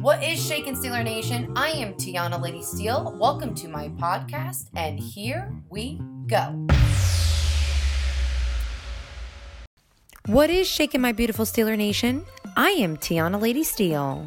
[0.00, 1.52] What is Shaken Steeler Nation?
[1.56, 3.14] I am Tiana Lady Steele.
[3.20, 6.66] Welcome to my podcast, and here we go.
[10.24, 12.24] What is Shaken My Beautiful Steeler Nation?
[12.56, 14.26] I am Tiana Lady Steele.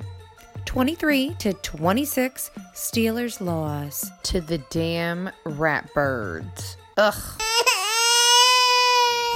[0.66, 6.76] 23 to 26 Steelers loss to the damn Ratbirds.
[6.98, 7.43] Ugh.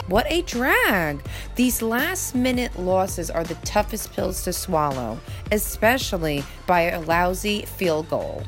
[0.08, 1.22] What a drag!
[1.56, 5.20] These last minute losses are the toughest pills to swallow,
[5.52, 8.44] especially by a lousy field goal.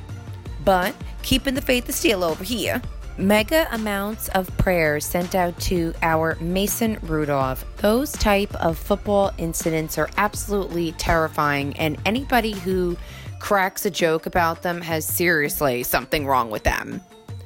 [0.64, 2.82] But keeping the faith of steel over here.
[3.18, 7.66] Mega amounts of prayers sent out to our Mason Rudolph.
[7.78, 12.96] Those type of football incidents are absolutely terrifying, and anybody who
[13.40, 17.02] cracks a joke about them has seriously something wrong with them.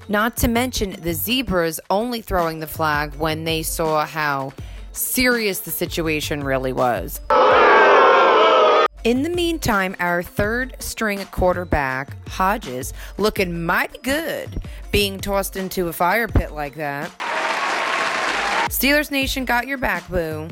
[0.09, 4.53] Not to mention the zebras only throwing the flag when they saw how
[4.91, 7.21] serious the situation really was.
[9.03, 15.93] In the meantime, our third string quarterback, Hodges, looking mighty good being tossed into a
[15.93, 17.09] fire pit like that.
[18.69, 20.47] Steelers Nation got your back, boo.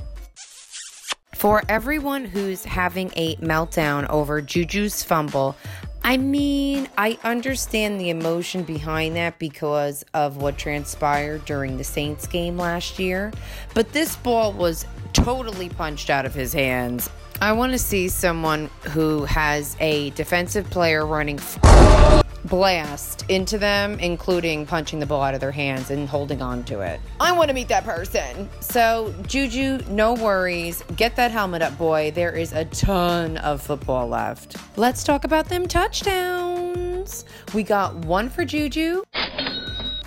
[1.34, 5.56] For everyone who's having a meltdown over Juju's fumble,
[6.04, 12.26] I mean, I understand the emotion behind that because of what transpired during the Saints
[12.26, 13.32] game last year,
[13.76, 17.10] but this ball was totally punched out of his hands.
[17.40, 24.00] I want to see someone who has a defensive player running f- blast into them,
[24.00, 27.00] including punching the ball out of their hands and holding on to it.
[27.20, 28.50] I want to meet that person.
[28.60, 30.84] So, Juju, no worries.
[30.96, 32.12] Get that helmet up, boy.
[32.12, 34.58] There is a ton of football left.
[34.78, 37.26] Let's talk about them touchdowns.
[37.54, 39.04] We got one for Juju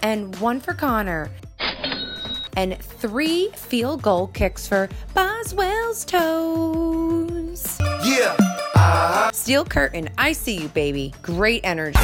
[0.02, 1.30] and one for Conner.
[2.56, 7.80] And three field goal kicks for Boswell's toes.
[9.44, 11.12] Steel curtain, I see you, baby.
[11.20, 11.98] Great energy.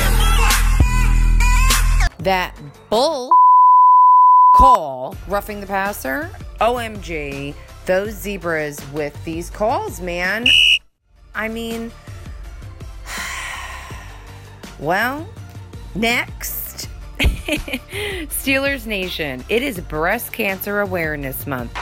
[2.19, 2.53] That
[2.91, 3.33] bull
[4.57, 6.29] call, roughing the passer.
[6.61, 7.55] OMG,
[7.87, 10.49] those zebras with these calls, man.
[11.35, 11.91] I mean,
[14.79, 15.27] well,
[15.95, 16.91] next.
[18.29, 21.73] Steelers Nation, it is Breast Cancer Awareness Month.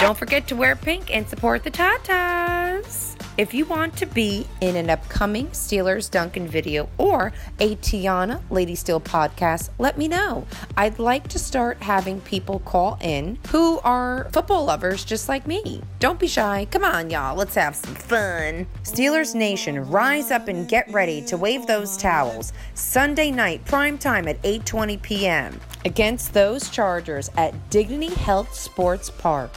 [0.00, 3.15] Don't forget to wear pink and support the Tatas.
[3.38, 8.74] If you want to be in an upcoming Steelers Duncan video or a Tiana Lady
[8.74, 10.46] Steel podcast, let me know.
[10.74, 15.82] I'd like to start having people call in who are football lovers just like me.
[15.98, 16.66] Don't be shy.
[16.70, 17.36] Come on, y'all.
[17.36, 18.66] Let's have some fun.
[18.84, 22.54] Steelers Nation, rise up and get ready to wave those towels.
[22.72, 25.60] Sunday night, prime time at 8:20 p.m.
[25.84, 29.50] against those Chargers at Dignity Health Sports Park.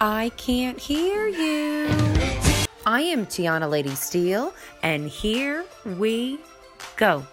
[0.00, 2.49] I can't hear you.
[3.00, 4.52] I am Tiana Lady Steele,
[4.82, 6.38] and here we
[6.98, 7.24] go.